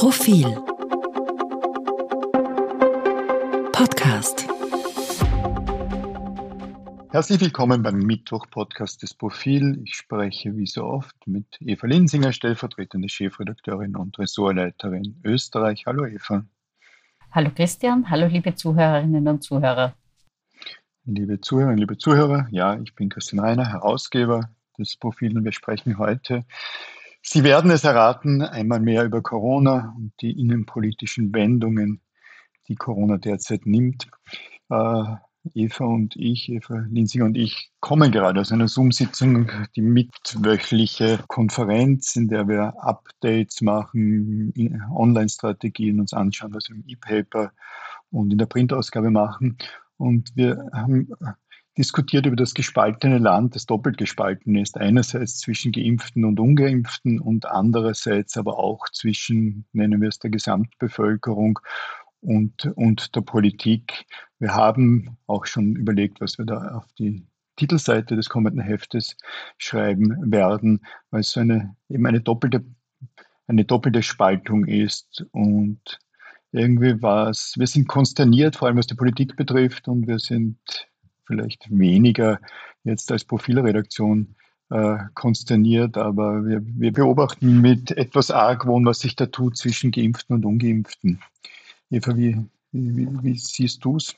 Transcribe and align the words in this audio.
Profil 0.00 0.46
Podcast 3.70 4.48
Herzlich 7.10 7.38
willkommen 7.38 7.82
beim 7.82 7.98
Mittwoch-Podcast 7.98 9.02
des 9.02 9.12
Profil. 9.12 9.82
Ich 9.84 9.96
spreche 9.96 10.56
wie 10.56 10.66
so 10.66 10.84
oft 10.84 11.14
mit 11.26 11.44
Eva 11.60 11.86
Linsinger, 11.86 12.32
stellvertretende 12.32 13.10
Chefredakteurin 13.10 13.94
und 13.94 14.18
Ressortleiterin 14.18 15.20
Österreich. 15.22 15.84
Hallo 15.84 16.06
Eva. 16.06 16.46
Hallo 17.32 17.50
Christian, 17.54 18.08
hallo 18.08 18.26
liebe 18.26 18.54
Zuhörerinnen 18.54 19.28
und 19.28 19.42
Zuhörer. 19.42 19.94
Liebe 21.04 21.42
Zuhörerinnen, 21.42 21.78
liebe 21.78 21.98
Zuhörer, 21.98 22.48
ja, 22.50 22.80
ich 22.80 22.94
bin 22.94 23.10
Christian 23.10 23.44
Reiner, 23.44 23.68
Herausgeber 23.70 24.48
des 24.78 24.96
Profils 24.96 25.34
und 25.34 25.44
wir 25.44 25.52
sprechen 25.52 25.98
heute 25.98 26.46
Sie 27.22 27.44
werden 27.44 27.70
es 27.70 27.84
erraten, 27.84 28.42
einmal 28.42 28.80
mehr 28.80 29.04
über 29.04 29.22
Corona 29.22 29.94
und 29.96 30.12
die 30.20 30.38
innenpolitischen 30.38 31.32
Wendungen, 31.34 32.00
die 32.68 32.76
Corona 32.76 33.18
derzeit 33.18 33.66
nimmt. 33.66 34.08
Äh, 34.70 35.04
Eva 35.54 35.84
und 35.84 36.16
ich, 36.16 36.50
Eva 36.50 36.84
Linsinger 36.90 37.24
und 37.24 37.36
ich, 37.36 37.70
kommen 37.80 38.12
gerade 38.12 38.40
aus 38.40 38.52
einer 38.52 38.68
Zoom-Sitzung, 38.68 39.50
die 39.74 39.82
mitwöchliche 39.82 41.18
Konferenz, 41.28 42.14
in 42.16 42.28
der 42.28 42.46
wir 42.46 42.74
Updates 42.82 43.60
machen, 43.62 44.52
Online-Strategien 44.94 46.00
uns 46.00 46.12
anschauen, 46.12 46.54
was 46.54 46.68
wir 46.68 46.76
im 46.76 46.84
E-Paper 46.86 47.52
und 48.10 48.32
in 48.32 48.38
der 48.38 48.46
Printausgabe 48.46 49.10
machen. 49.10 49.56
Und 49.96 50.30
wir 50.36 50.68
haben 50.72 51.08
diskutiert 51.78 52.26
über 52.26 52.36
das 52.36 52.54
gespaltene 52.54 53.18
Land, 53.18 53.54
das 53.54 53.66
doppelt 53.66 53.96
gespalten 53.96 54.56
ist. 54.56 54.76
Einerseits 54.76 55.38
zwischen 55.38 55.72
Geimpften 55.72 56.24
und 56.24 56.40
Ungeimpften 56.40 57.20
und 57.20 57.46
andererseits 57.46 58.36
aber 58.36 58.58
auch 58.58 58.88
zwischen, 58.92 59.64
nennen 59.72 60.00
wir 60.00 60.08
es, 60.08 60.18
der 60.18 60.30
Gesamtbevölkerung 60.30 61.58
und, 62.20 62.66
und 62.74 63.14
der 63.14 63.22
Politik. 63.22 64.06
Wir 64.38 64.54
haben 64.54 65.16
auch 65.26 65.46
schon 65.46 65.76
überlegt, 65.76 66.20
was 66.20 66.38
wir 66.38 66.44
da 66.44 66.76
auf 66.76 66.86
die 66.98 67.24
Titelseite 67.56 68.16
des 68.16 68.28
kommenden 68.28 68.62
Heftes 68.62 69.16
schreiben 69.58 70.30
werden, 70.30 70.84
weil 71.10 71.20
es 71.20 71.30
so 71.30 71.40
eine, 71.40 71.76
eben 71.88 72.06
eine 72.06 72.20
doppelte, 72.20 72.64
eine 73.46 73.64
doppelte 73.64 74.02
Spaltung 74.02 74.64
ist 74.66 75.26
und 75.32 75.98
irgendwie 76.52 77.00
war 77.00 77.28
es, 77.28 77.54
wir 77.58 77.66
sind 77.66 77.86
konsterniert, 77.86 78.56
vor 78.56 78.68
allem 78.68 78.78
was 78.78 78.86
die 78.86 78.94
Politik 78.94 79.36
betrifft 79.36 79.88
und 79.88 80.08
wir 80.08 80.18
sind 80.18 80.58
vielleicht 81.30 81.66
weniger 81.70 82.40
jetzt 82.82 83.12
als 83.12 83.24
Profilredaktion 83.24 84.34
äh, 84.70 84.98
konsterniert, 85.14 85.96
aber 85.96 86.44
wir, 86.44 86.60
wir 86.64 86.92
beobachten 86.92 87.60
mit 87.60 87.92
etwas 87.92 88.30
Argwohn, 88.30 88.84
was 88.84 89.00
sich 89.00 89.14
da 89.14 89.26
tut 89.26 89.56
zwischen 89.56 89.92
Geimpften 89.92 90.34
und 90.36 90.44
Ungeimpften. 90.44 91.20
Eva, 91.90 92.16
wie, 92.16 92.36
wie, 92.72 93.08
wie 93.22 93.38
siehst 93.38 93.84
du 93.84 93.96
es? 93.96 94.16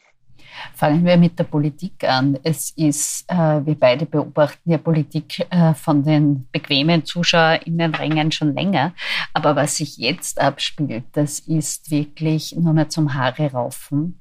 Fangen 0.74 1.04
wir 1.04 1.16
mit 1.16 1.38
der 1.38 1.44
Politik 1.44 2.04
an. 2.04 2.38
Es 2.42 2.70
ist, 2.70 3.24
äh, 3.28 3.64
wir 3.64 3.74
beide 3.74 4.06
beobachten 4.06 4.70
ja 4.70 4.78
Politik 4.78 5.46
äh, 5.50 5.74
von 5.74 6.02
den 6.02 6.46
bequemen 6.52 7.04
ZuschauerInnenrängen 7.04 8.32
schon 8.32 8.54
länger. 8.54 8.92
Aber 9.32 9.56
was 9.56 9.76
sich 9.76 9.96
jetzt 9.96 10.40
abspielt, 10.40 11.04
das 11.12 11.38
ist 11.38 11.90
wirklich 11.90 12.54
nur 12.56 12.74
mehr 12.74 12.88
zum 12.88 13.14
Haare 13.14 13.52
raufen. 13.52 14.20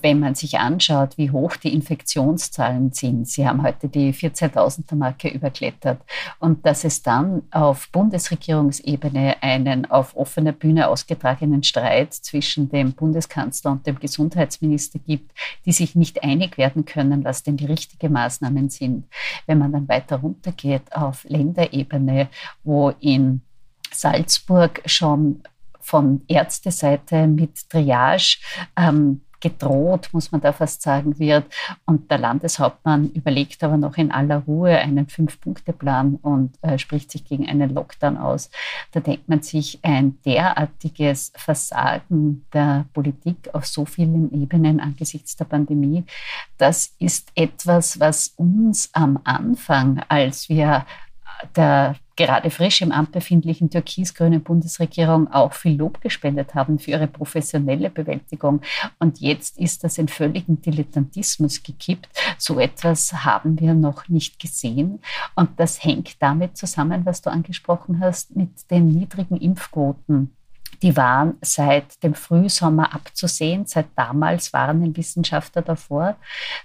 Wenn 0.00 0.20
man 0.20 0.34
sich 0.34 0.58
anschaut, 0.58 1.18
wie 1.18 1.30
hoch 1.30 1.56
die 1.56 1.72
Infektionszahlen 1.72 2.92
sind. 2.92 3.28
Sie 3.28 3.46
haben 3.46 3.62
heute 3.62 3.88
die 3.88 4.12
14.000er 4.12 4.94
Marke 4.94 5.28
überklettert. 5.28 6.00
Und 6.38 6.64
dass 6.64 6.84
es 6.84 7.02
dann 7.02 7.42
auf 7.50 7.88
Bundesregierungsebene 7.90 9.42
einen 9.42 9.90
auf 9.90 10.16
offener 10.16 10.52
Bühne 10.52 10.88
ausgetragenen 10.88 11.62
Streit 11.62 12.14
zwischen 12.14 12.68
dem 12.68 12.92
Bundeskanzler 12.92 13.72
und 13.72 13.86
dem 13.86 13.98
Gesundheitsminister 13.98 14.98
gibt, 14.98 15.32
die 15.66 15.72
sich 15.72 15.94
nicht 15.94 16.22
einig 16.22 16.58
werden 16.58 16.84
können, 16.84 17.24
was 17.24 17.42
denn 17.42 17.56
die 17.56 17.66
richtigen 17.66 18.12
Maßnahmen 18.12 18.70
sind. 18.70 19.06
Wenn 19.46 19.58
man 19.58 19.72
dann 19.72 19.88
weiter 19.88 20.16
runtergeht 20.16 20.94
auf 20.94 21.24
Länderebene, 21.24 22.28
wo 22.62 22.90
in 23.00 23.42
Salzburg 23.90 24.82
schon 24.86 25.42
von 25.80 26.22
Ärzteseite 26.28 27.26
mit 27.26 27.68
Triage 27.68 28.38
ähm, 28.76 29.20
gedroht, 29.42 30.08
muss 30.12 30.32
man 30.32 30.40
da 30.40 30.52
fast 30.52 30.80
sagen, 30.80 31.18
wird. 31.18 31.44
Und 31.84 32.10
der 32.10 32.18
Landeshauptmann 32.18 33.10
überlegt 33.10 33.62
aber 33.62 33.76
noch 33.76 33.98
in 33.98 34.10
aller 34.10 34.38
Ruhe 34.38 34.78
einen 34.78 35.08
Fünf-Punkte-Plan 35.08 36.18
und 36.22 36.56
äh, 36.62 36.78
spricht 36.78 37.10
sich 37.10 37.24
gegen 37.26 37.46
einen 37.46 37.74
Lockdown 37.74 38.16
aus. 38.16 38.50
Da 38.92 39.00
denkt 39.00 39.28
man 39.28 39.42
sich, 39.42 39.80
ein 39.82 40.18
derartiges 40.24 41.32
Versagen 41.36 42.46
der 42.54 42.86
Politik 42.94 43.50
auf 43.52 43.66
so 43.66 43.84
vielen 43.84 44.32
Ebenen 44.32 44.80
angesichts 44.80 45.36
der 45.36 45.44
Pandemie, 45.44 46.04
das 46.58 46.94
ist 46.98 47.32
etwas, 47.34 47.98
was 47.98 48.28
uns 48.36 48.90
am 48.92 49.18
Anfang, 49.24 50.02
als 50.08 50.48
wir 50.48 50.86
der 51.56 51.96
gerade 52.26 52.50
frisch 52.50 52.82
im 52.82 52.92
Amt 52.92 53.10
befindlichen 53.10 53.68
türkis-grünen 53.68 54.42
Bundesregierung 54.42 55.26
auch 55.32 55.52
viel 55.54 55.76
Lob 55.76 56.00
gespendet 56.00 56.54
haben 56.54 56.78
für 56.78 56.92
ihre 56.92 57.08
professionelle 57.08 57.90
Bewältigung. 57.90 58.60
Und 59.00 59.20
jetzt 59.20 59.58
ist 59.58 59.82
das 59.82 59.98
in 59.98 60.06
völligen 60.06 60.62
Dilettantismus 60.62 61.64
gekippt. 61.64 62.08
So 62.38 62.60
etwas 62.60 63.12
haben 63.24 63.58
wir 63.58 63.74
noch 63.74 64.08
nicht 64.08 64.38
gesehen. 64.38 65.00
Und 65.34 65.58
das 65.58 65.82
hängt 65.82 66.22
damit 66.22 66.56
zusammen, 66.56 67.04
was 67.04 67.22
du 67.22 67.30
angesprochen 67.30 67.98
hast, 67.98 68.36
mit 68.36 68.70
den 68.70 68.86
niedrigen 68.86 69.36
Impfquoten 69.36 70.30
die 70.82 70.96
waren 70.96 71.34
seit 71.40 72.02
dem 72.02 72.14
Frühsommer 72.14 72.92
abzusehen. 72.94 73.66
Seit 73.66 73.86
damals 73.94 74.52
warnen 74.52 74.96
Wissenschaftler 74.96 75.62
davor, 75.62 76.16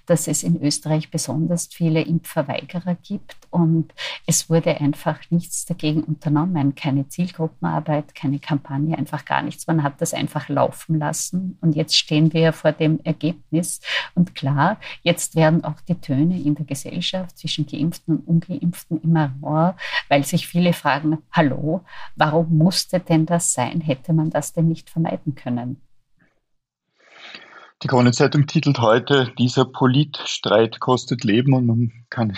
dass 0.07 0.27
es 0.27 0.41
in 0.41 0.61
Österreich 0.61 1.11
besonders 1.11 1.67
viele 1.67 2.01
Impfverweigerer 2.01 2.95
gibt. 2.95 3.35
Und 3.51 3.93
es 4.25 4.49
wurde 4.49 4.81
einfach 4.81 5.19
nichts 5.29 5.65
dagegen 5.65 6.03
unternommen. 6.03 6.73
Keine 6.73 7.07
Zielgruppenarbeit, 7.07 8.15
keine 8.15 8.39
Kampagne, 8.39 8.97
einfach 8.97 9.23
gar 9.23 9.43
nichts. 9.43 9.67
Man 9.67 9.83
hat 9.83 10.01
das 10.01 10.13
einfach 10.13 10.49
laufen 10.49 10.97
lassen. 10.97 11.57
Und 11.61 11.75
jetzt 11.75 11.95
stehen 11.95 12.33
wir 12.33 12.53
vor 12.53 12.71
dem 12.71 12.99
Ergebnis. 13.03 13.81
Und 14.15 14.33
klar, 14.33 14.77
jetzt 15.03 15.35
werden 15.35 15.63
auch 15.63 15.79
die 15.87 15.95
Töne 15.95 16.41
in 16.41 16.55
der 16.55 16.65
Gesellschaft 16.65 17.37
zwischen 17.37 17.67
Geimpften 17.67 18.17
und 18.17 18.27
Ungeimpften 18.27 19.01
immer 19.01 19.31
rauer, 19.41 19.75
weil 20.09 20.23
sich 20.23 20.47
viele 20.47 20.73
fragen, 20.73 21.19
hallo, 21.31 21.81
warum 22.15 22.57
musste 22.57 22.99
denn 22.99 23.25
das 23.25 23.53
sein? 23.53 23.81
Hätte 23.81 24.06
man 24.15 24.29
das 24.29 24.53
denn 24.53 24.67
nicht 24.67 24.89
vermeiden 24.89 25.35
können? 25.35 25.81
Die 27.83 27.87
Kronenzeitung 27.87 28.47
titelt 28.47 28.79
heute, 28.79 29.31
dieser 29.37 29.65
Politstreit 29.65 30.79
kostet 30.79 31.23
Leben 31.23 31.53
und 31.53 31.67
man 31.67 31.91
kann 32.09 32.33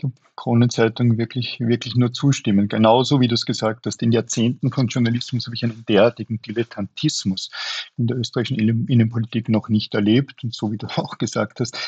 die 0.00 0.10
Kronenzeitung 0.34 1.16
wirklich, 1.16 1.60
wirklich 1.60 1.94
nur 1.94 2.12
zustimmen. 2.12 2.66
Genauso 2.66 3.20
wie 3.20 3.28
du 3.28 3.34
es 3.34 3.46
gesagt 3.46 3.86
hast, 3.86 4.02
in 4.02 4.10
Jahrzehnten 4.10 4.72
von 4.72 4.88
Journalismus 4.88 5.46
habe 5.46 5.54
ich 5.54 5.62
einen 5.62 5.84
derartigen 5.88 6.42
Dilettantismus 6.42 7.50
in 7.96 8.08
der 8.08 8.16
österreichischen 8.16 8.58
Innenpolitik 8.58 9.48
noch 9.48 9.68
nicht 9.68 9.94
erlebt. 9.94 10.42
Und 10.42 10.52
so 10.52 10.72
wie 10.72 10.76
du 10.76 10.86
auch 10.96 11.18
gesagt 11.18 11.60
hast, 11.60 11.78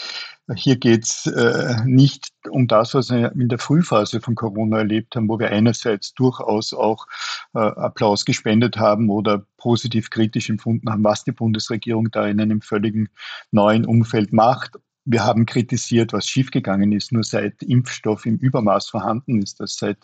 hier 0.54 0.76
geht 0.76 1.04
es 1.04 1.26
äh, 1.26 1.74
nicht 1.84 2.30
um 2.48 2.68
das, 2.68 2.94
was 2.94 3.10
wir 3.10 3.32
in 3.32 3.48
der 3.48 3.58
Frühphase 3.58 4.20
von 4.20 4.36
Corona 4.36 4.78
erlebt 4.78 5.16
haben, 5.16 5.28
wo 5.28 5.38
wir 5.38 5.50
einerseits 5.50 6.14
durchaus 6.14 6.72
auch 6.72 7.06
äh, 7.54 7.58
Applaus 7.58 8.24
gespendet 8.24 8.76
haben 8.76 9.10
oder 9.10 9.44
positiv 9.56 10.10
kritisch 10.10 10.48
empfunden 10.48 10.88
haben, 10.90 11.02
was 11.02 11.24
die 11.24 11.32
Bundesregierung 11.32 12.10
da 12.12 12.26
in 12.26 12.40
einem 12.40 12.60
völligen 12.60 13.08
neuen 13.50 13.84
Umfeld 13.84 14.32
macht. 14.32 14.78
Wir 15.04 15.24
haben 15.24 15.46
kritisiert, 15.46 16.12
was 16.12 16.28
schiefgegangen 16.28 16.92
ist. 16.92 17.12
Nur 17.12 17.24
seit 17.24 17.62
Impfstoff 17.62 18.24
im 18.26 18.36
Übermaß 18.36 18.88
vorhanden 18.88 19.42
ist, 19.42 19.58
das 19.58 19.76
seit 19.76 19.98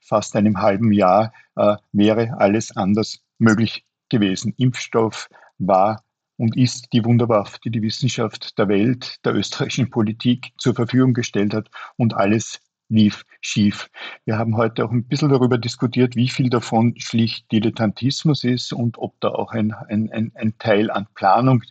fast 0.00 0.34
einem 0.34 0.60
halben 0.60 0.92
Jahr, 0.92 1.32
äh, 1.54 1.76
wäre 1.92 2.38
alles 2.38 2.76
anders 2.76 3.20
möglich 3.38 3.84
gewesen. 4.08 4.52
Impfstoff 4.56 5.28
war 5.58 6.02
und 6.36 6.56
ist 6.56 6.92
die 6.92 7.04
Wunderwaffe, 7.04 7.58
die 7.64 7.70
die 7.70 7.82
Wissenschaft 7.82 8.58
der 8.58 8.68
Welt, 8.68 9.16
der 9.24 9.34
österreichischen 9.34 9.90
Politik 9.90 10.52
zur 10.58 10.74
Verfügung 10.74 11.14
gestellt 11.14 11.54
hat 11.54 11.70
und 11.96 12.14
alles 12.14 12.60
lief 12.88 13.24
schief. 13.40 13.90
Wir 14.24 14.38
haben 14.38 14.56
heute 14.56 14.84
auch 14.84 14.92
ein 14.92 15.04
bisschen 15.04 15.30
darüber 15.30 15.58
diskutiert, 15.58 16.14
wie 16.14 16.28
viel 16.28 16.50
davon 16.50 16.94
schlicht 16.98 17.50
Dilettantismus 17.50 18.44
ist 18.44 18.72
und 18.72 18.98
ob 18.98 19.18
da 19.20 19.30
auch 19.30 19.52
ein, 19.52 19.72
ein, 19.88 20.32
ein, 20.34 20.54
Teil 20.58 20.90
an 20.90 21.06
Planung 21.14 21.62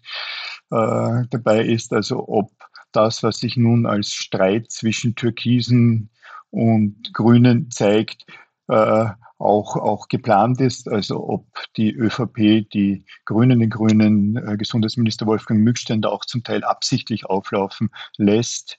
äh, 0.71 1.23
dabei 1.29 1.63
ist, 1.63 1.93
also 1.93 2.27
ob 2.27 2.51
das, 2.91 3.23
was 3.23 3.37
sich 3.37 3.57
nun 3.57 3.85
als 3.85 4.13
Streit 4.13 4.71
zwischen 4.71 5.15
Türkisen 5.15 6.09
und 6.49 7.13
Grünen 7.13 7.69
zeigt, 7.71 8.25
äh, 8.67 9.05
auch, 9.37 9.75
auch 9.75 10.07
geplant 10.07 10.61
ist, 10.61 10.87
also 10.89 11.27
ob 11.27 11.45
die 11.75 11.93
ÖVP 11.93 12.69
die 12.71 13.05
Grünen, 13.25 13.59
den 13.59 13.69
grünen 13.69 14.37
äh, 14.37 14.57
Gesundheitsminister 14.57 15.25
Wolfgang 15.25 15.61
Mückständer 15.61 16.11
auch 16.11 16.25
zum 16.25 16.43
Teil 16.43 16.63
absichtlich 16.63 17.25
auflaufen 17.25 17.89
lässt, 18.17 18.77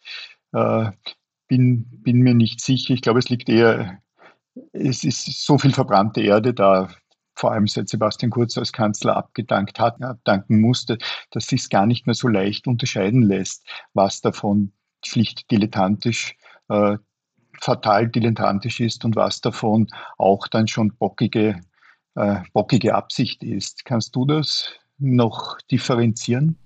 äh, 0.53 0.91
bin, 1.49 1.87
bin 2.03 2.21
mir 2.21 2.35
nicht 2.35 2.61
sicher. 2.61 2.95
Ich 2.95 3.03
glaube, 3.03 3.19
es 3.19 3.29
liegt 3.29 3.49
eher, 3.49 3.99
es 4.73 5.05
ist 5.05 5.45
so 5.45 5.59
viel 5.59 5.73
verbrannte 5.73 6.21
Erde 6.23 6.55
da. 6.55 6.89
vor 7.35 7.53
allem 7.53 7.67
seit 7.69 7.89
Sebastian 7.89 8.31
Kurz 8.31 8.57
als 8.59 8.73
Kanzler 8.73 9.17
abgedankt 9.17 9.79
hat, 9.79 10.03
abdanken 10.03 10.61
musste, 10.61 10.99
dass 11.31 11.47
sich 11.47 11.69
gar 11.69 11.87
nicht 11.87 12.07
mehr 12.07 12.15
so 12.15 12.29
leicht 12.29 12.67
unterscheiden 12.67 13.23
lässt, 13.23 13.67
was 13.95 14.23
davon 14.23 14.73
schlicht 15.05 15.51
dilettantisch, 15.51 16.35
äh, 16.71 16.97
fatal 17.61 18.09
dilettantisch 18.09 18.81
ist 18.81 19.05
und 19.05 19.17
was 19.17 19.41
davon 19.41 19.89
auch 20.19 20.49
dann 20.49 20.69
schon 20.69 20.93
bockige, 20.97 21.61
äh, 22.15 22.37
bockige 22.53 22.95
Absicht 22.95 23.43
ist. 23.43 23.85
Kannst 23.85 24.15
du 24.17 24.25
das 24.27 24.71
noch 24.99 25.59
differenzieren? 25.71 26.57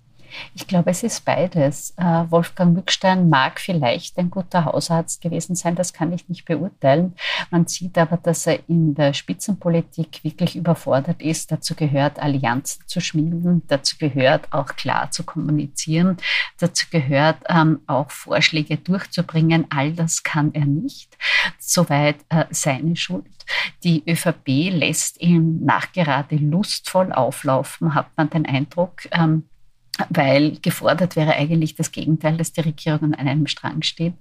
Ich 0.54 0.66
glaube, 0.66 0.90
es 0.90 1.02
ist 1.02 1.24
beides. 1.24 1.94
Äh, 1.96 2.24
Wolfgang 2.30 2.74
Mückstein 2.74 3.28
mag 3.28 3.60
vielleicht 3.60 4.18
ein 4.18 4.30
guter 4.30 4.64
Hausarzt 4.64 5.20
gewesen 5.20 5.54
sein, 5.54 5.74
das 5.74 5.92
kann 5.92 6.12
ich 6.12 6.28
nicht 6.28 6.44
beurteilen. 6.44 7.14
Man 7.50 7.66
sieht 7.66 7.96
aber, 7.98 8.16
dass 8.16 8.46
er 8.46 8.60
in 8.68 8.94
der 8.94 9.12
Spitzenpolitik 9.12 10.22
wirklich 10.22 10.56
überfordert 10.56 11.22
ist. 11.22 11.50
Dazu 11.52 11.74
gehört, 11.74 12.18
Allianzen 12.18 12.82
zu 12.86 13.00
schmieden, 13.00 13.62
dazu 13.68 13.96
gehört 13.98 14.52
auch 14.52 14.76
klar 14.76 15.10
zu 15.10 15.24
kommunizieren, 15.24 16.16
dazu 16.58 16.86
gehört 16.90 17.38
ähm, 17.48 17.80
auch 17.86 18.10
Vorschläge 18.10 18.76
durchzubringen. 18.76 19.66
All 19.70 19.92
das 19.92 20.22
kann 20.22 20.52
er 20.54 20.66
nicht. 20.66 21.16
Soweit 21.58 22.16
äh, 22.28 22.44
seine 22.50 22.96
Schuld. 22.96 23.24
Die 23.82 24.02
ÖVP 24.08 24.70
lässt 24.70 25.20
ihn 25.20 25.64
nachgerade 25.64 26.36
lustvoll 26.36 27.12
auflaufen, 27.12 27.94
hat 27.94 28.06
man 28.16 28.30
den 28.30 28.46
Eindruck. 28.46 29.06
Ähm, 29.12 29.44
weil 30.08 30.58
gefordert 30.62 31.16
wäre 31.16 31.34
eigentlich 31.34 31.74
das 31.74 31.92
Gegenteil, 31.92 32.36
dass 32.36 32.52
die 32.52 32.60
Regierung 32.60 33.14
an 33.14 33.26
einem 33.26 33.46
Strang 33.46 33.82
steht, 33.82 34.14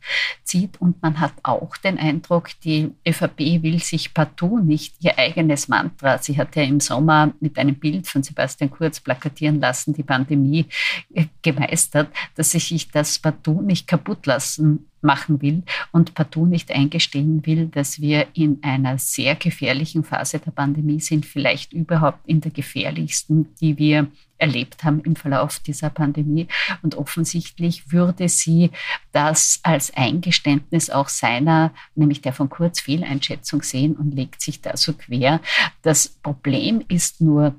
zieht. 0.44 0.82
Und 0.82 1.02
man 1.02 1.20
hat 1.20 1.34
auch 1.44 1.78
den 1.78 1.98
Eindruck, 1.98 2.50
die 2.64 2.92
ÖVP 3.08 3.64
will 3.64 3.80
sich 3.80 4.14
partout 4.14 4.60
nicht 4.60 4.96
ihr 5.00 5.18
eigenes 5.18 5.68
Mantra. 5.68 6.18
Sie 6.18 6.38
hat 6.38 6.56
ja 6.56 6.64
im 6.64 6.80
Sommer 6.80 7.34
mit 7.40 7.58
einem 7.58 7.76
Bild 7.76 8.08
von 8.08 8.24
Sebastian 8.24 8.70
Kurz 8.70 9.00
plakatieren 9.00 9.60
lassen, 9.62 9.94
die 9.94 10.04
Pandemie 10.04 10.66
äh, 11.14 11.26
gemeistert, 11.42 12.10
dass 12.36 12.52
sie 12.52 12.60
sich 12.60 12.90
das 12.90 13.20
partout 13.20 13.62
nicht 13.62 13.88
kaputt 13.88 14.26
lassen 14.26 14.89
machen 15.02 15.42
will 15.42 15.64
und 15.92 16.14
partout 16.14 16.46
nicht 16.46 16.72
eingestehen 16.72 17.46
will, 17.46 17.68
dass 17.68 18.02
wir 18.02 18.28
in 18.34 18.60
einer 18.62 18.98
sehr 18.98 19.36
gefährlichen 19.36 20.04
Phase 20.04 20.40
der 20.40 20.52
Pandemie 20.52 21.00
sind, 21.00 21.26
vielleicht 21.26 21.74
überhaupt 21.74 22.28
in 22.28 22.42
der 22.42 22.52
gefährlichsten, 22.52 23.54
die 23.62 23.78
wir 23.78 24.08
erlebt 24.38 24.84
haben 24.84 25.02
im 25.02 25.16
Verlauf 25.16 25.60
dieser 25.60 25.90
Pandemie. 25.90 26.48
Und 26.82 26.96
offensichtlich 26.96 27.92
würde 27.92 28.30
sie 28.30 28.72
das 29.12 29.60
als 29.64 29.94
Eingeständnis 29.96 30.90
auch 30.90 31.10
seiner, 31.10 31.74
nämlich 31.96 32.22
der 32.22 32.34
von 32.34 32.50
Kurz 32.50 32.80
Fehleinschätzung 32.80 33.62
sehen 33.62 33.96
und 33.96 34.16
legt 34.16 34.42
sich 34.42 34.62
da 34.62 34.78
so 34.78 34.94
quer. 34.94 35.42
Das 35.82 36.08
Problem 36.08 36.84
ist 36.88 37.22
nur, 37.22 37.56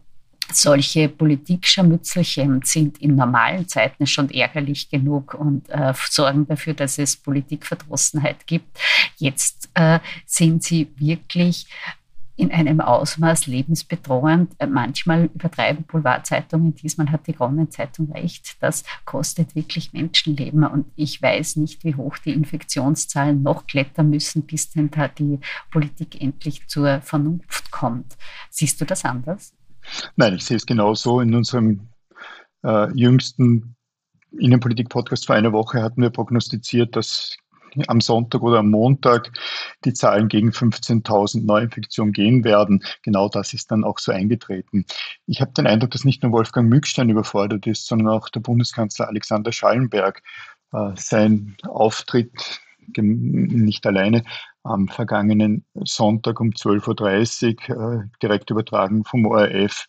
solche 0.55 1.09
Politikscharmützelchen 1.09 2.63
sind 2.65 2.99
in 2.99 3.17
normalen 3.17 3.69
Zeiten 3.69 4.07
schon 4.07 4.31
ärgerlich 4.31 4.89
genug 4.89 5.35
und 5.35 5.69
äh, 5.71 5.93
sorgen 6.09 6.47
dafür, 6.47 6.75
dass 6.75 6.99
es 6.99 7.17
Politikverdrossenheit 7.17 8.47
gibt. 8.47 8.79
Jetzt 9.17 9.71
äh, 9.75 9.99
sind 10.27 10.63
sie 10.63 10.91
wirklich 10.97 11.67
in 12.41 12.51
einem 12.51 12.81
Ausmaß 12.81 13.47
lebensbedrohend. 13.47 14.55
Äh, 14.59 14.67
manchmal 14.67 15.27
übertreiben 15.27 15.85
Boulevardzeitungen, 15.85 16.75
diesmal 16.75 17.11
hat 17.11 17.27
die 17.27 17.35
Kronenzeitung 17.35 18.11
recht. 18.13 18.57
Das 18.61 18.85
kostet 19.05 19.55
wirklich 19.55 19.93
Menschenleben. 19.93 20.65
Und 20.65 20.87
ich 20.97 21.21
weiß 21.21 21.57
nicht, 21.57 21.85
wie 21.85 21.95
hoch 21.95 22.17
die 22.19 22.33
Infektionszahlen 22.33 23.43
noch 23.43 23.67
klettern 23.67 24.11
müssen, 24.11 24.43
bis 24.43 24.71
denn 24.71 24.91
da 24.91 25.09
die 25.09 25.39
Politik 25.71 26.21
endlich 26.21 26.67
zur 26.67 27.03
Vernunft 27.03 27.71
kommt. 27.71 28.17
Siehst 28.49 28.81
du 28.81 28.87
das 28.87 29.05
anders? 29.05 29.53
Nein, 30.17 30.35
ich 30.35 30.45
sehe 30.45 30.57
es 30.57 30.67
genauso. 30.67 31.21
In 31.21 31.35
unserem 31.35 31.89
äh, 32.63 32.91
jüngsten 32.95 33.77
Innenpolitik-Podcast 34.39 35.27
vor 35.27 35.37
einer 35.37 35.53
Woche 35.53 35.83
hatten 35.83 36.03
wir 36.03 36.11
prognostiziert, 36.11 36.97
dass 36.97 37.37
am 37.87 38.01
Sonntag 38.01 38.43
oder 38.43 38.59
am 38.59 38.71
Montag 38.71 39.31
die 39.85 39.93
Zahlen 39.93 40.29
gegen 40.29 40.51
15.000 40.51 41.45
Neuinfektionen 41.45 42.13
gehen 42.13 42.45
werden. 42.45 42.83
Genau 43.03 43.29
das 43.29 43.53
ist 43.53 43.71
dann 43.71 43.85
auch 43.85 43.99
so 43.99 44.13
eingetreten. 44.13 44.85
Ich 45.27 45.41
habe 45.41 45.53
den 45.53 45.67
Eindruck, 45.67 45.93
dass 45.93 46.05
nicht 46.05 46.23
nur 46.23 46.33
Wolfgang 46.33 46.69
Mückstein 46.69 47.11
überfordert 47.11 47.67
ist, 47.67 47.87
sondern 47.87 48.09
auch 48.09 48.29
der 48.29 48.41
Bundeskanzler 48.41 49.09
Alexander 49.09 49.53
Schallenberg. 49.53 50.23
Äh, 50.73 50.93
sein 50.97 51.57
Auftritt 51.63 52.61
nicht 52.97 53.87
alleine 53.87 54.25
am 54.63 54.89
vergangenen 54.89 55.65
Sonntag 55.75 56.41
um 56.41 56.51
12.30 56.51 57.71
Uhr, 57.71 57.93
äh, 57.93 58.07
direkt 58.23 58.51
übertragen 58.51 59.05
vom 59.05 59.27
ORF, 59.27 59.87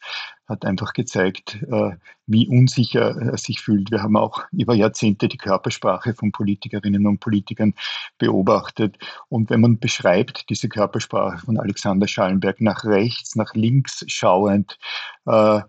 hat 0.47 0.65
einfach 0.65 0.93
gezeigt, 0.93 1.61
äh, 1.71 1.91
wie 2.27 2.47
unsicher 2.47 3.15
er 3.19 3.37
sich 3.37 3.61
fühlt. 3.61 3.91
Wir 3.91 4.03
haben 4.03 4.17
auch 4.17 4.45
über 4.51 4.73
Jahrzehnte 4.73 5.27
die 5.27 5.37
Körpersprache 5.37 6.13
von 6.13 6.31
Politikerinnen 6.31 7.07
und 7.07 7.19
Politikern 7.19 7.73
beobachtet. 8.17 8.97
Und 9.29 9.49
wenn 9.49 9.61
man 9.61 9.79
beschreibt, 9.79 10.49
diese 10.49 10.69
Körpersprache 10.69 11.39
von 11.45 11.57
Alexander 11.57 12.07
Schallenberg 12.07 12.61
nach 12.61 12.83
rechts, 12.83 13.35
nach 13.35 13.53
links 13.53 14.03
schauend, 14.07 14.77
äh, 15.25 15.61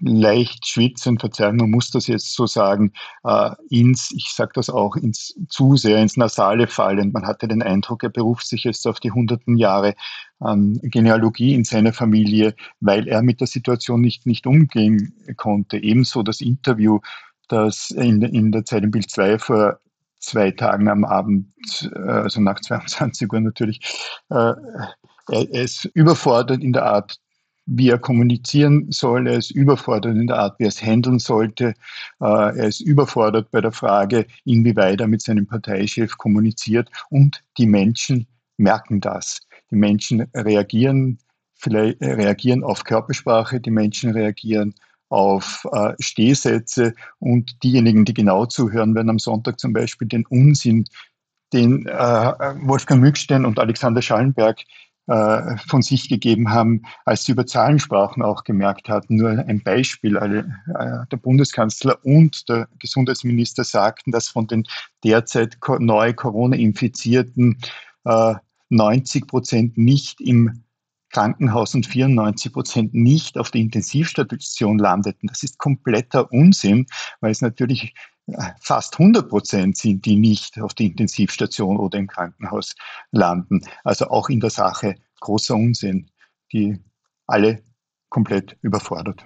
leicht 0.00 0.66
schwitzen, 0.66 1.18
verzeihen, 1.18 1.56
man 1.56 1.70
muss 1.70 1.90
das 1.90 2.06
jetzt 2.06 2.34
so 2.34 2.46
sagen, 2.46 2.92
äh, 3.24 3.50
ins, 3.70 4.12
ich 4.12 4.32
sage 4.34 4.52
das 4.54 4.70
auch, 4.70 4.96
ins 4.96 5.34
zu 5.48 5.76
sehr 5.76 5.98
ins 5.98 6.16
Nasale 6.16 6.66
fallen. 6.66 7.12
Man 7.12 7.26
hatte 7.26 7.48
den 7.48 7.62
Eindruck, 7.62 8.02
er 8.02 8.10
beruft 8.10 8.46
sich 8.46 8.64
jetzt 8.64 8.86
auf 8.86 9.00
die 9.00 9.12
hunderten 9.12 9.56
Jahre 9.56 9.94
an 10.40 10.78
Genealogie 10.82 11.54
in 11.54 11.64
seiner 11.64 11.92
Familie, 11.92 12.54
weil 12.80 13.06
er 13.08 13.22
mit 13.22 13.40
der 13.40 13.46
Situation 13.46 14.00
nicht, 14.00 14.26
nicht 14.26 14.46
umgehen 14.46 15.14
konnte. 15.36 15.78
Ebenso 15.78 16.22
das 16.22 16.40
Interview, 16.40 17.00
das 17.48 17.90
in, 17.90 18.22
in 18.22 18.52
der 18.52 18.64
Zeit 18.64 18.82
im 18.82 18.90
Bild 18.90 19.10
2 19.10 19.38
vor 19.38 19.78
zwei 20.18 20.50
Tagen 20.52 20.88
am 20.88 21.04
Abend, 21.04 21.46
äh, 21.94 21.98
also 21.98 22.40
nach 22.40 22.60
22 22.60 23.32
Uhr 23.32 23.40
natürlich, 23.40 23.80
äh, 24.30 24.54
er 25.28 25.50
ist 25.50 25.84
überfordert 25.94 26.62
in 26.62 26.72
der 26.72 26.84
Art 26.84 27.18
wie 27.66 27.90
er 27.90 27.98
kommunizieren 27.98 28.90
soll. 28.90 29.26
Er 29.26 29.38
ist 29.38 29.50
überfordert 29.50 30.16
in 30.16 30.26
der 30.26 30.38
Art, 30.38 30.58
wie 30.58 30.64
er 30.64 30.68
es 30.68 30.82
handeln 30.82 31.18
sollte. 31.18 31.74
Äh, 32.20 32.24
er 32.58 32.66
ist 32.66 32.80
überfordert 32.80 33.50
bei 33.50 33.60
der 33.60 33.72
Frage, 33.72 34.26
inwieweit 34.44 35.00
er 35.00 35.08
mit 35.08 35.22
seinem 35.22 35.46
Parteichef 35.46 36.18
kommuniziert. 36.18 36.90
Und 37.10 37.42
die 37.58 37.66
Menschen 37.66 38.26
merken 38.56 39.00
das. 39.00 39.40
Die 39.70 39.76
Menschen 39.76 40.26
reagieren, 40.34 41.18
vielleicht 41.54 42.00
äh, 42.02 42.12
reagieren 42.12 42.64
auf 42.64 42.84
Körpersprache, 42.84 43.60
die 43.60 43.70
Menschen 43.70 44.10
reagieren 44.10 44.74
auf 45.08 45.66
äh, 45.72 45.92
Stehsätze 46.00 46.94
und 47.18 47.62
diejenigen, 47.62 48.04
die 48.04 48.14
genau 48.14 48.46
zuhören, 48.46 48.94
werden 48.94 49.10
am 49.10 49.18
Sonntag 49.18 49.60
zum 49.60 49.72
Beispiel 49.72 50.08
den 50.08 50.26
Unsinn, 50.26 50.86
den 51.52 51.84
Wolfgang 51.84 53.02
Mückstein 53.02 53.44
und 53.44 53.58
Alexander 53.58 54.00
Schallenberg 54.00 54.64
äh, 55.08 55.56
von 55.66 55.82
sich 55.82 56.08
gegeben 56.08 56.50
haben, 56.50 56.82
als 57.04 57.24
sie 57.24 57.32
über 57.32 57.44
Zahlen 57.44 57.80
sprachen, 57.80 58.22
auch 58.22 58.44
gemerkt 58.44 58.88
hatten. 58.88 59.16
Nur 59.16 59.30
ein 59.30 59.60
Beispiel. 59.62 60.16
Äh, 60.16 60.44
der 61.10 61.16
Bundeskanzler 61.16 61.98
und 62.04 62.48
der 62.48 62.68
Gesundheitsminister 62.78 63.64
sagten, 63.64 64.12
dass 64.12 64.28
von 64.28 64.46
den 64.46 64.64
derzeit 65.02 65.58
neu 65.80 66.12
Corona-Infizierten 66.12 67.58
90 68.04 69.22
äh, 69.22 69.26
Prozent 69.26 69.76
nicht 69.76 70.20
im 70.20 70.62
Krankenhaus 71.10 71.74
und 71.74 71.86
94 71.86 72.52
Prozent 72.52 72.94
nicht 72.94 73.38
auf 73.38 73.50
der 73.50 73.60
Intensivstation 73.60 74.78
landeten. 74.78 75.28
Das 75.28 75.42
ist 75.42 75.58
kompletter 75.58 76.32
Unsinn, 76.32 76.86
weil 77.20 77.30
es 77.30 77.42
natürlich 77.42 77.94
fast 78.60 78.98
100 78.98 79.28
Prozent 79.28 79.76
sind, 79.76 80.04
die 80.04 80.16
nicht 80.16 80.60
auf 80.60 80.74
der 80.74 80.86
Intensivstation 80.86 81.76
oder 81.76 81.98
im 81.98 82.06
Krankenhaus 82.06 82.74
landen. 83.10 83.62
Also 83.84 84.08
auch 84.08 84.28
in 84.28 84.40
der 84.40 84.50
Sache 84.50 84.96
großer 85.20 85.54
Unsinn, 85.54 86.10
die 86.52 86.78
alle 87.26 87.62
komplett 88.08 88.56
überfordert. 88.62 89.24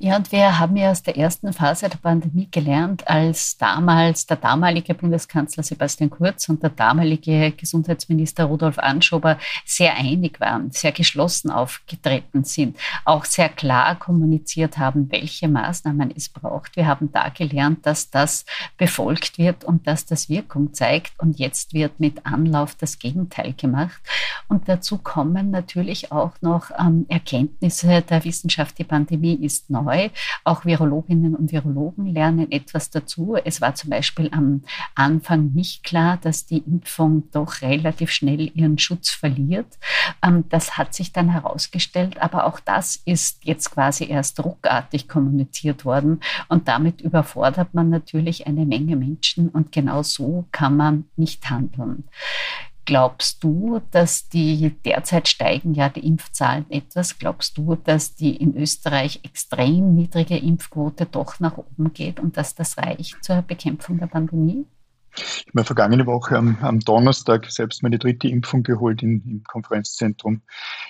Ja, 0.00 0.14
und 0.14 0.30
wir 0.30 0.60
haben 0.60 0.76
ja 0.76 0.92
aus 0.92 1.02
der 1.02 1.16
ersten 1.16 1.52
Phase 1.52 1.88
der 1.88 1.98
Pandemie 1.98 2.46
gelernt, 2.48 3.08
als 3.08 3.56
damals 3.56 4.26
der 4.26 4.36
damalige 4.36 4.94
Bundeskanzler 4.94 5.64
Sebastian 5.64 6.08
Kurz 6.08 6.48
und 6.48 6.62
der 6.62 6.70
damalige 6.70 7.50
Gesundheitsminister 7.50 8.44
Rudolf 8.44 8.78
Anschober 8.78 9.38
sehr 9.64 9.96
einig 9.96 10.38
waren, 10.38 10.70
sehr 10.70 10.92
geschlossen 10.92 11.50
aufgetreten 11.50 12.44
sind, 12.44 12.76
auch 13.04 13.24
sehr 13.24 13.48
klar 13.48 13.96
kommuniziert 13.98 14.78
haben, 14.78 15.10
welche 15.10 15.48
Maßnahmen 15.48 16.12
es 16.16 16.28
braucht. 16.28 16.76
Wir 16.76 16.86
haben 16.86 17.10
da 17.10 17.28
gelernt, 17.30 17.84
dass 17.84 18.08
das 18.08 18.46
befolgt 18.76 19.36
wird 19.36 19.64
und 19.64 19.88
dass 19.88 20.06
das 20.06 20.28
Wirkung 20.28 20.74
zeigt. 20.74 21.18
Und 21.18 21.40
jetzt 21.40 21.74
wird 21.74 21.98
mit 21.98 22.24
Anlauf 22.24 22.76
das 22.76 23.00
Gegenteil 23.00 23.52
gemacht. 23.52 24.00
Und 24.46 24.68
dazu 24.68 24.98
kommen 24.98 25.50
natürlich 25.50 26.12
auch 26.12 26.34
noch 26.40 26.70
ähm, 26.78 27.04
Erkenntnisse 27.08 28.02
der 28.02 28.24
Wissenschaft. 28.24 28.78
Die 28.78 28.84
Pandemie 28.84 29.34
ist 29.34 29.68
neu 29.70 29.87
neu. 29.88 30.10
Auch 30.44 30.64
Virologinnen 30.64 31.34
und 31.34 31.52
Virologen 31.52 32.06
lernen 32.06 32.50
etwas 32.52 32.90
dazu. 32.90 33.36
Es 33.44 33.60
war 33.60 33.74
zum 33.74 33.90
Beispiel 33.90 34.28
am 34.32 34.62
Anfang 34.94 35.52
nicht 35.52 35.84
klar, 35.84 36.18
dass 36.20 36.46
die 36.46 36.58
Impfung 36.58 37.24
doch 37.32 37.62
relativ 37.62 38.10
schnell 38.10 38.50
ihren 38.54 38.78
Schutz 38.78 39.10
verliert. 39.10 39.78
Ähm, 40.22 40.44
das 40.48 40.76
hat 40.76 40.94
sich 40.94 41.12
dann 41.12 41.30
herausgestellt, 41.30 42.20
aber 42.20 42.44
auch 42.46 42.60
das 42.60 42.96
ist 43.04 43.44
jetzt 43.44 43.70
quasi 43.70 44.04
erst 44.08 44.42
ruckartig 44.44 45.08
kommuniziert 45.08 45.84
worden 45.84 46.20
und 46.48 46.68
damit 46.68 47.00
überfordert 47.00 47.74
man 47.74 47.88
natürlich 47.90 48.46
eine 48.46 48.66
Menge 48.66 48.96
Menschen 48.96 49.48
und 49.48 49.72
genau 49.72 50.02
so 50.02 50.46
kann 50.52 50.76
man 50.76 51.04
nicht 51.16 51.48
handeln. 51.50 52.04
Glaubst 52.88 53.44
du, 53.44 53.82
dass 53.90 54.30
die 54.30 54.74
derzeit 54.82 55.28
steigen 55.28 55.74
ja 55.74 55.90
die 55.90 56.06
Impfzahlen 56.06 56.64
etwas? 56.70 57.18
Glaubst 57.18 57.58
du, 57.58 57.76
dass 57.76 58.14
die 58.14 58.34
in 58.34 58.56
Österreich 58.56 59.20
extrem 59.24 59.94
niedrige 59.94 60.38
Impfquote 60.38 61.04
doch 61.04 61.38
nach 61.38 61.58
oben 61.58 61.92
geht 61.92 62.18
und 62.18 62.38
dass 62.38 62.54
das 62.54 62.78
reicht 62.78 63.22
zur 63.22 63.42
Bekämpfung 63.42 63.98
der 63.98 64.06
Pandemie? 64.06 64.64
Ich 65.14 65.48
habe 65.54 65.64
vergangene 65.64 66.06
Woche 66.06 66.38
am, 66.38 66.56
am, 66.62 66.80
Donnerstag 66.80 67.50
selbst 67.50 67.82
meine 67.82 67.98
dritte 67.98 68.26
Impfung 68.26 68.62
geholt 68.62 69.02
in, 69.02 69.22
im 69.26 69.44
Konferenzzentrum 69.44 70.40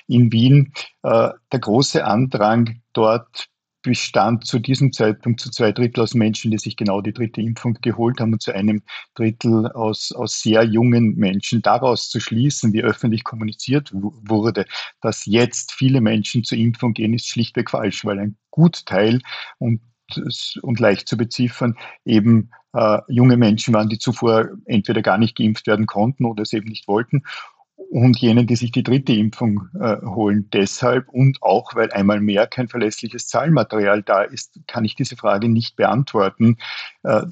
in 0.07 0.31
Wien. 0.31 0.73
Äh, 1.03 1.31
der 1.51 1.59
große 1.59 2.05
Andrang 2.05 2.81
dort 2.93 3.49
bestand 3.89 4.47
zu 4.47 4.59
diesem 4.59 4.93
Zeitpunkt 4.93 5.41
zu 5.41 5.51
zwei 5.51 5.73
Drittel 5.73 6.03
aus 6.03 6.13
Menschen, 6.13 6.51
die 6.51 6.59
sich 6.59 6.77
genau 6.77 7.01
die 7.01 7.15
dritte 7.15 7.41
Impfung 7.41 7.73
geholt 7.81 8.21
haben 8.21 8.35
und 8.35 8.43
zu 8.43 8.55
einem 8.55 8.83
Drittel 9.15 9.67
aus, 9.69 10.13
aus 10.13 10.43
sehr 10.43 10.63
jungen 10.63 11.17
Menschen. 11.17 11.63
Daraus 11.63 12.11
zu 12.11 12.21
schließen, 12.21 12.75
wie 12.75 12.83
öffentlich 12.83 13.25
kommuniziert 13.25 13.91
wurde, 13.95 14.67
dass 15.01 15.25
jetzt 15.25 15.73
viele 15.73 16.03
Menschen 16.03 16.45
zur 16.45 16.59
Impfung 16.59 16.93
gehen, 16.93 17.15
ist 17.15 17.29
schlichtweg 17.29 17.71
falsch, 17.71 18.05
weil 18.05 18.19
ein 18.19 18.37
Gutteil 18.51 19.23
und, 19.57 19.81
und 20.61 20.81
leicht 20.81 21.09
zu 21.09 21.17
beziffern 21.17 21.75
eben 22.05 22.51
äh, 22.75 22.99
junge 23.09 23.39
Menschen 23.39 23.73
waren, 23.73 23.89
die 23.89 23.99
zuvor 23.99 24.51
entweder 24.67 25.01
gar 25.01 25.17
nicht 25.17 25.35
geimpft 25.35 25.67
werden 25.67 25.87
konnten 25.87 26.27
oder 26.27 26.43
es 26.43 26.53
eben 26.53 26.69
nicht 26.69 26.89
wollten 26.89 27.23
und 27.91 28.19
jenen, 28.19 28.47
die 28.47 28.57
sich 28.57 28.71
die 28.71 28.83
dritte 28.83 29.13
Impfung 29.13 29.69
äh, 29.81 29.97
holen. 30.05 30.49
Deshalb 30.53 31.09
und 31.09 31.43
auch, 31.43 31.75
weil 31.75 31.91
einmal 31.93 32.21
mehr 32.21 32.47
kein 32.47 32.69
verlässliches 32.69 33.29
Zahlmaterial 33.29 34.03
da 34.03 34.23
ist, 34.23 34.61
kann 34.67 34.85
ich 34.85 34.95
diese 34.95 35.17
Frage 35.17 35.49
nicht 35.49 35.77
beantworten. 35.77 36.57
Äh, 37.03 37.23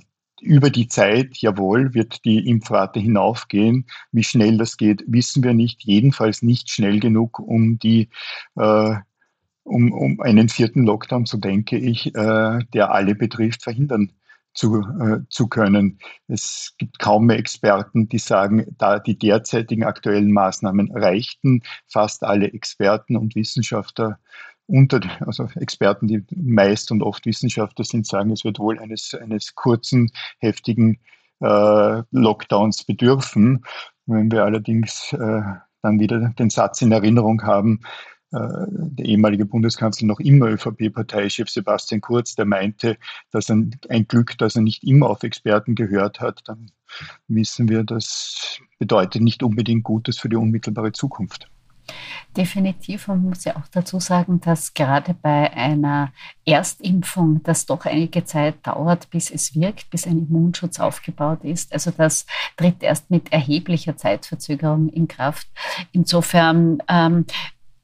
über 0.41 0.71
die 0.71 0.89
Zeit, 0.89 1.37
jawohl, 1.39 1.95
wird 1.95 2.25
die 2.25 2.49
Impfrate 2.49 3.01
hinaufgehen. 3.01 3.87
Wie 4.13 4.25
schnell 4.25 4.59
das 4.59 4.77
geht, 4.77 5.03
wissen 5.07 5.43
wir 5.43 5.55
nicht. 5.55 5.83
Jedenfalls 5.85 6.43
nicht 6.43 6.71
schnell 6.71 7.01
genug, 7.01 7.39
um 7.39 7.79
die 7.79 8.09
äh, 8.57 8.95
um, 9.65 9.93
um 9.93 10.21
einen 10.21 10.49
vierten 10.49 10.85
Lockdown, 10.85 11.27
so 11.27 11.39
denke 11.39 11.77
ich, 11.77 12.15
äh, 12.15 12.59
der 12.73 12.93
alle 12.93 13.15
betrifft, 13.15 13.63
verhindern 13.65 14.13
zu, 14.57 14.81
äh, 15.01 15.21
zu 15.29 15.47
können. 15.49 15.99
Es 16.27 16.75
gibt 16.79 16.99
kaum 16.99 17.27
mehr 17.27 17.39
Experten, 17.39 18.09
die 18.09 18.19
sagen, 18.19 18.75
da 18.79 18.99
die 18.99 19.19
derzeitigen 19.19 19.85
aktuellen 19.85 20.33
Maßnahmen 20.33 20.91
reichten. 20.93 21.63
Fast 21.87 22.25
alle 22.25 22.53
Experten 22.53 23.17
und 23.17 23.37
Wissenschaftler 23.37 24.19
unter, 24.67 25.01
also 25.21 25.49
Experten, 25.55 26.09
die 26.09 26.25
meist 26.35 26.91
und 26.91 27.03
oft 27.03 27.25
Wissenschaftler 27.27 27.85
sind, 27.85 28.07
sagen, 28.07 28.33
es 28.33 28.45
wird 28.45 28.59
wohl 28.59 28.79
eines, 28.81 29.15
eines 29.15 29.55
kurzen, 29.55 30.11
heftigen 30.39 30.99
äh, 31.41 32.03
Lockdowns 32.11 32.85
bedürfen. 32.85 33.65
Wenn 34.07 34.33
wir 34.33 34.45
allerdings 34.45 35.13
äh, 35.13 35.43
dann 35.83 36.01
wieder 36.01 36.31
den 36.39 36.51
Satz 36.51 36.83
in 36.83 36.91
Erinnerung 36.91 37.43
haben, 37.43 37.81
der 38.33 39.05
ehemalige 39.05 39.47
Bundeskanzler 39.47 40.07
noch 40.07 40.21
immer 40.21 40.47
ÖVP-Parteichef 40.49 41.49
Sebastian 41.49 42.01
Kurz, 42.01 42.35
der 42.35 42.45
meinte, 42.45 42.99
dass 43.31 43.51
ein, 43.51 43.79
ein 43.89 44.09
Glück, 44.09 44.37
dass 44.39 44.57
er 44.57 44.63
nicht 44.63 44.83
immer 44.85 45.11
auf 45.11 45.23
Experten 45.23 45.75
gehört 45.75 46.21
hat, 46.21 46.43
dann 46.47 46.71
wissen 47.29 47.69
wir, 47.69 47.85
das 47.85 48.59
bedeutet 48.79 49.23
nicht 49.23 49.43
unbedingt 49.43 49.85
Gutes 49.85 50.19
für 50.19 50.29
die 50.29 50.37
unmittelbare 50.37 50.93
Zukunft. 50.93 51.49
Definitiv. 52.37 53.09
Man 53.09 53.23
muss 53.23 53.45
ja 53.45 53.57
auch 53.57 53.69
dazu 53.71 53.99
sagen, 53.99 54.41
dass 54.41 54.75
gerade 54.75 55.15
bei 55.15 55.53
einer 55.53 56.13
Erstimpfung 56.45 57.43
das 57.45 57.65
doch 57.65 57.87
einige 57.87 58.25
Zeit 58.25 58.67
dauert, 58.67 59.09
bis 59.11 59.31
es 59.31 59.55
wirkt, 59.55 59.89
bis 59.91 60.07
ein 60.07 60.19
Immunschutz 60.19 60.79
aufgebaut 60.79 61.45
ist. 61.45 61.73
Also 61.73 61.93
das 61.93 62.27
tritt 62.57 62.83
erst 62.83 63.11
mit 63.11 63.33
erheblicher 63.33 63.97
Zeitverzögerung 63.97 64.89
in 64.91 65.09
Kraft. 65.09 65.49
Insofern 65.93 66.83
ähm, 66.89 67.25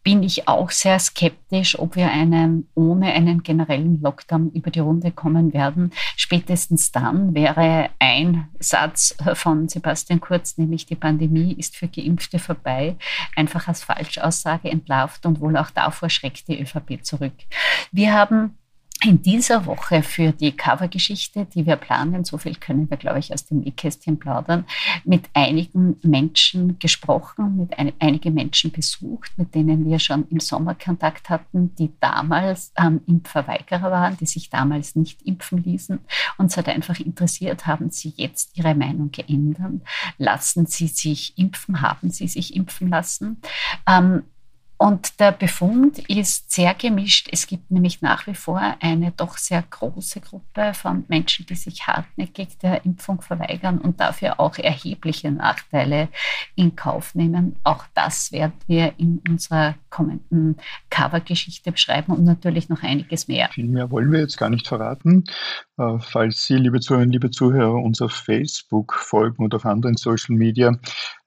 bin 0.03 0.23
ich 0.23 0.49
auch 0.49 0.71
sehr 0.71 0.99
skeptisch, 0.99 1.79
ob 1.79 1.97
wir 1.97 2.11
einen, 2.11 2.69
ohne 2.75 3.13
einen 3.13 3.43
generellen 3.43 4.01
Lockdown 4.01 4.51
über 4.51 4.71
die 4.71 4.81
Runde 4.81 5.13
kommen 5.13 5.53
werden. 5.53 5.93
Spätestens 6.17 6.91
dann 6.91 7.35
wäre 7.35 7.91
ein 7.99 8.49
Satz 8.59 9.15
von 9.35 9.69
Sebastian 9.69 10.21
Kurz, 10.21 10.59
nämlich 10.59 10.87
die 10.87 10.97
Pandemie 10.97 11.53
ist 11.53 11.77
für 11.77 11.89
Geimpfte 11.89 12.39
vorbei, 12.39 12.97
einfach 13.37 13.69
als 13.69 13.85
Falschaussage 13.85 14.71
entlarvt 14.71 15.25
und 15.27 15.41
wohl 15.41 15.57
auch 15.57 15.71
davor 15.71 16.11
schreckt 16.11 16.49
die 16.49 16.61
ÖVP 16.61 17.05
zurück. 17.05 17.35
Wir 17.93 18.13
haben 18.13 18.59
in 19.05 19.23
dieser 19.23 19.67
Woche 19.67 20.03
für 20.03 20.33
die 20.33 20.53
Covergeschichte, 20.53 21.47
die 21.47 21.67
wir 21.67 21.77
planen, 21.77 22.25
so 22.25 22.39
viel 22.39 22.55
können 22.57 22.89
wir, 22.89 22.97
glaube 22.97 23.19
ich, 23.19 23.33
aus 23.33 23.45
dem 23.45 23.61
Nähkästchen 23.61 24.19
plaudern, 24.19 24.65
mit 25.05 25.29
einigen 25.35 25.97
Menschen 26.03 26.79
gesprochen, 26.79 27.57
mit 27.57 27.79
ein, 27.79 27.93
einige 27.99 28.31
Menschen 28.31 28.71
besucht, 28.71 29.33
mit 29.37 29.55
denen 29.55 29.85
wir 29.85 29.99
schon 29.99 30.29
im 30.29 30.41
Sommer 30.41 30.75
Kontakt 30.75 31.31
hatten, 31.31 31.75
die 31.77 31.93
damals 32.01 32.73
ähm, 32.77 33.01
Impfverweigerer 33.07 33.91
waren, 33.91 34.17
die 34.19 34.27
sich 34.27 34.51
damals 34.51 34.95
nicht 34.95 35.23
impfen 35.23 35.63
ließen. 35.63 35.99
Uns 36.39 36.57
hat 36.57 36.69
einfach 36.69 37.01
interessiert, 37.01 37.67
haben 37.67 37.91
sie 37.91 38.13
jetzt 38.17 38.57
ihre 38.57 38.75
Meinung 38.75 39.11
geändert? 39.11 39.83
Lassen 40.19 40.67
sie 40.67 40.87
sich 40.87 41.37
impfen? 41.39 41.83
Haben 41.83 42.11
sie 42.11 42.29
sich 42.29 42.55
impfen 42.55 42.89
lassen? 42.89 43.41
Ähm, 43.89 44.23
und 44.83 45.21
der 45.21 45.31
Befund 45.31 46.01
ist 46.11 46.51
sehr 46.51 46.75
gemischt. 46.75 47.29
Es 47.31 47.47
gibt 47.47 47.71
nämlich 47.71 48.03
nach 48.03 48.27
wie 48.27 48.35
vor 48.35 48.61
eine 48.81 49.13
doch 49.13 49.39
sehr 49.39 49.63
große 49.63 50.21
Gruppe 50.21 50.75
von 50.75 51.05
Menschen, 51.07 51.47
die 51.47 51.55
sich 51.55 51.87
hartnäckig 51.87 52.59
der 52.59 52.85
Impfung 52.85 53.23
verweigern 53.23 53.79
und 53.79 54.01
dafür 54.01 54.41
auch 54.41 54.59
erhebliche 54.59 55.31
Nachteile 55.31 56.09
in 56.57 56.75
Kauf 56.75 57.15
nehmen. 57.15 57.55
Auch 57.63 57.85
das 57.95 58.33
werden 58.33 58.55
wir 58.67 58.95
in 58.99 59.23
unserer 59.29 59.77
kommenden 59.89 60.57
Covergeschichte 60.91 61.71
beschreiben 61.71 62.13
und 62.13 62.25
natürlich 62.25 62.69
noch 62.69 62.83
einiges 62.83 63.29
mehr. 63.29 63.51
Viel 63.53 63.69
mehr 63.69 63.89
wollen 63.93 64.11
wir 64.11 64.19
jetzt 64.19 64.37
gar 64.37 64.51
nicht 64.51 64.67
verraten. 64.67 65.23
Äh, 65.79 66.01
falls 66.01 66.45
Sie, 66.45 66.57
liebe 66.57 66.81
Zuhörerinnen, 66.81 67.13
liebe 67.13 67.31
Zuhörer, 67.31 67.77
uns 67.77 68.03
auf 68.03 68.11
Facebook 68.11 68.95
folgen 68.95 69.45
und 69.45 69.55
auf 69.55 69.65
anderen 69.65 69.97
Social 69.97 70.35
Media, 70.35 70.77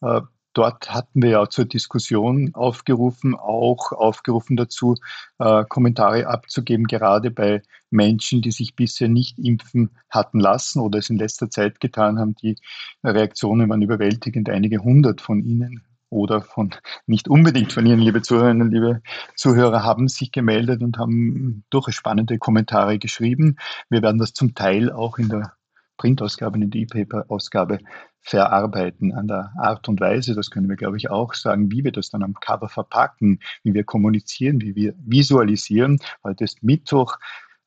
äh, 0.02 0.20
Dort 0.56 0.90
hatten 0.90 1.22
wir 1.22 1.32
ja 1.32 1.50
zur 1.50 1.66
Diskussion 1.66 2.52
aufgerufen, 2.56 3.36
auch 3.36 3.92
aufgerufen 3.92 4.56
dazu, 4.56 4.96
äh, 5.38 5.66
Kommentare 5.66 6.28
abzugeben, 6.28 6.88
gerade 6.88 7.30
bei 7.30 7.62
Menschen, 7.92 8.42
die 8.42 8.52
sich 8.52 8.74
bisher 8.74 9.10
nicht 9.10 9.38
impfen 9.38 9.92
hatten 10.10 10.40
lassen 10.40 10.80
oder 10.80 11.00
es 11.00 11.10
in 11.10 11.18
letzter 11.18 11.50
Zeit 11.50 11.82
getan 11.82 12.18
haben. 12.20 12.36
Die 12.36 12.56
Reaktionen 13.04 13.70
waren 13.70 13.82
überwältigend. 13.82 14.50
Einige 14.50 14.80
hundert 14.80 15.20
von 15.20 15.44
Ihnen 15.44 15.84
oder 16.10 16.42
von 16.42 16.74
nicht 17.06 17.28
unbedingt 17.28 17.74
von 17.74 17.86
Ihnen, 17.86 18.00
liebe 18.00 18.22
Zuhörerinnen, 18.22 18.72
liebe 18.72 19.02
Zuhörer, 19.36 19.84
haben 19.84 20.08
sich 20.08 20.32
gemeldet 20.32 20.82
und 20.82 20.98
haben 20.98 21.66
durchaus 21.70 21.96
spannende 21.96 22.38
Kommentare 22.38 22.98
geschrieben. 22.98 23.58
Wir 23.90 24.02
werden 24.02 24.20
das 24.20 24.32
zum 24.32 24.56
Teil 24.56 24.90
auch 24.90 25.18
in 25.18 25.28
der 25.28 25.52
Printausgabe, 25.98 26.58
in 26.58 26.70
der 26.70 26.82
E-Paper-Ausgabe 26.82 27.80
verarbeiten 28.22 29.14
an 29.14 29.28
der 29.28 29.54
Art 29.58 29.88
und 29.88 30.00
Weise, 30.00 30.34
das 30.34 30.50
können 30.50 30.68
wir, 30.68 30.76
glaube 30.76 30.98
ich, 30.98 31.10
auch 31.10 31.34
sagen, 31.34 31.72
wie 31.72 31.84
wir 31.84 31.92
das 31.92 32.10
dann 32.10 32.24
am 32.24 32.34
Cover 32.34 32.70
verpacken, 32.70 33.40
wie 33.64 33.74
wir 33.74 33.84
kommunizieren, 33.84 34.62
wie 34.62 34.76
wir 34.76 34.96
visualisieren. 34.98 36.00
Heute 36.24 36.44
ist 36.44 36.64
Mittwoch. 36.64 37.18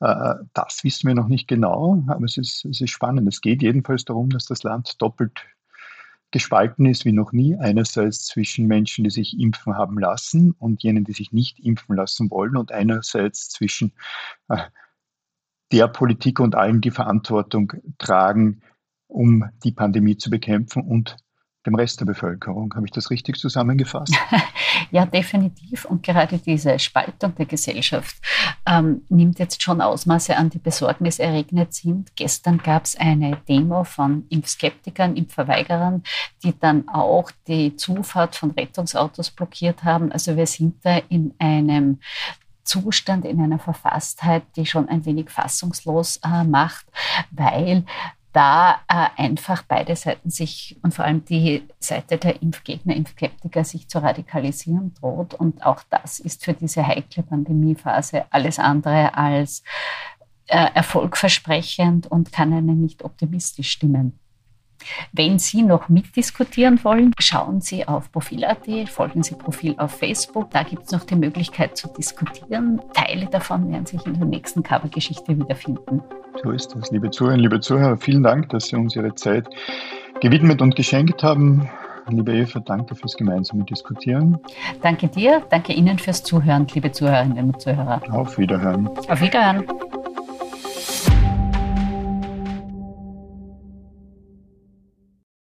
Äh, 0.00 0.34
das 0.54 0.82
wissen 0.82 1.08
wir 1.08 1.14
noch 1.14 1.28
nicht 1.28 1.48
genau, 1.48 2.02
aber 2.08 2.24
es 2.24 2.36
ist, 2.36 2.64
es 2.64 2.80
ist 2.80 2.90
spannend. 2.90 3.28
Es 3.28 3.40
geht 3.40 3.62
jedenfalls 3.62 4.04
darum, 4.04 4.30
dass 4.30 4.46
das 4.46 4.62
Land 4.62 5.00
doppelt 5.00 5.46
gespalten 6.30 6.86
ist 6.86 7.04
wie 7.04 7.12
noch 7.12 7.32
nie. 7.32 7.56
Einerseits 7.56 8.26
zwischen 8.26 8.66
Menschen, 8.66 9.04
die 9.04 9.10
sich 9.10 9.38
impfen 9.38 9.76
haben 9.76 9.98
lassen 9.98 10.52
und 10.58 10.82
jenen, 10.82 11.04
die 11.04 11.12
sich 11.12 11.32
nicht 11.32 11.58
impfen 11.60 11.96
lassen 11.96 12.30
wollen 12.30 12.56
und 12.56 12.72
einerseits 12.72 13.48
zwischen 13.48 13.92
äh, 14.48 14.58
der 15.72 15.88
Politik 15.88 16.40
und 16.40 16.54
allen, 16.54 16.80
die 16.80 16.90
Verantwortung 16.90 17.72
tragen, 17.98 18.62
um 19.06 19.44
die 19.64 19.72
Pandemie 19.72 20.16
zu 20.16 20.30
bekämpfen 20.30 20.82
und 20.82 21.16
dem 21.66 21.74
Rest 21.74 22.00
der 22.00 22.06
Bevölkerung. 22.06 22.72
Habe 22.74 22.86
ich 22.86 22.92
das 22.92 23.10
richtig 23.10 23.36
zusammengefasst? 23.36 24.14
ja, 24.90 25.06
definitiv. 25.06 25.84
Und 25.84 26.02
gerade 26.02 26.38
diese 26.38 26.78
Spaltung 26.78 27.34
der 27.34 27.46
Gesellschaft 27.46 28.16
ähm, 28.66 29.02
nimmt 29.08 29.38
jetzt 29.38 29.62
schon 29.62 29.80
Ausmaße 29.80 30.36
an, 30.36 30.50
die 30.50 30.58
besorgniserregend 30.58 31.74
sind. 31.74 32.16
Gestern 32.16 32.58
gab 32.58 32.84
es 32.84 32.96
eine 32.96 33.38
Demo 33.48 33.84
von 33.84 34.24
Impfskeptikern, 34.30 35.16
Impfverweigerern, 35.16 36.02
die 36.42 36.58
dann 36.58 36.88
auch 36.88 37.30
die 37.46 37.76
Zufahrt 37.76 38.36
von 38.36 38.52
Rettungsautos 38.52 39.30
blockiert 39.30 39.84
haben. 39.84 40.10
Also 40.10 40.36
wir 40.36 40.46
sind 40.46 40.84
da 40.84 40.98
in 41.08 41.34
einem 41.38 41.98
Zustand, 42.68 43.24
in 43.24 43.40
einer 43.40 43.58
Verfasstheit, 43.58 44.42
die 44.56 44.66
schon 44.66 44.88
ein 44.88 45.06
wenig 45.06 45.30
fassungslos 45.30 46.18
äh, 46.18 46.44
macht, 46.44 46.86
weil 47.30 47.84
da 48.32 48.82
äh, 48.88 49.06
einfach 49.16 49.62
beide 49.66 49.96
Seiten 49.96 50.28
sich 50.28 50.76
und 50.82 50.94
vor 50.94 51.06
allem 51.06 51.24
die 51.24 51.66
Seite 51.80 52.18
der 52.18 52.42
Impfgegner, 52.42 52.94
Impfskeptiker 52.94 53.64
sich 53.64 53.88
zu 53.88 54.00
radikalisieren 54.00 54.92
droht. 55.00 55.32
Und 55.32 55.64
auch 55.64 55.82
das 55.88 56.20
ist 56.20 56.44
für 56.44 56.52
diese 56.52 56.86
heikle 56.86 57.22
Pandemiephase 57.22 58.26
alles 58.30 58.58
andere 58.58 59.14
als 59.16 59.62
äh, 60.46 60.68
erfolgversprechend 60.74 62.06
und 62.06 62.30
kann 62.30 62.52
einen 62.52 62.82
nicht 62.82 63.02
optimistisch 63.02 63.70
stimmen. 63.70 64.18
Wenn 65.12 65.38
Sie 65.38 65.62
noch 65.62 65.88
mitdiskutieren 65.88 66.82
wollen, 66.84 67.12
schauen 67.18 67.60
Sie 67.60 67.86
auf 67.86 68.10
Profil.at, 68.12 68.66
folgen 68.88 69.22
Sie 69.22 69.34
Profil 69.34 69.74
auf 69.78 69.92
Facebook. 69.92 70.50
Da 70.50 70.62
gibt 70.62 70.84
es 70.84 70.92
noch 70.92 71.04
die 71.04 71.16
Möglichkeit 71.16 71.76
zu 71.76 71.88
diskutieren. 71.88 72.80
Teile 72.94 73.26
davon 73.26 73.70
werden 73.70 73.86
sich 73.86 74.04
in 74.06 74.14
der 74.14 74.26
nächsten 74.26 74.62
Covergeschichte 74.62 75.36
wiederfinden. 75.36 76.02
So 76.42 76.50
ist 76.50 76.74
das, 76.74 76.90
liebe 76.90 77.10
Zuhörerinnen, 77.10 77.42
liebe 77.42 77.60
Zuhörer. 77.60 77.96
Vielen 77.96 78.22
Dank, 78.22 78.48
dass 78.50 78.68
Sie 78.68 78.76
uns 78.76 78.94
Ihre 78.94 79.14
Zeit 79.14 79.48
gewidmet 80.20 80.62
und 80.62 80.76
geschenkt 80.76 81.22
haben. 81.22 81.68
Liebe 82.10 82.32
Eva, 82.32 82.60
danke 82.60 82.94
fürs 82.94 83.16
gemeinsame 83.16 83.64
Diskutieren. 83.64 84.38
Danke 84.80 85.08
dir, 85.08 85.42
danke 85.50 85.74
Ihnen 85.74 85.98
fürs 85.98 86.22
Zuhören, 86.22 86.66
liebe 86.72 86.90
Zuhörerinnen 86.90 87.52
und 87.52 87.60
Zuhörer. 87.60 88.00
Auf 88.10 88.38
Wiederhören. 88.38 88.86
Auf 88.86 89.20
Wiederhören. 89.20 89.64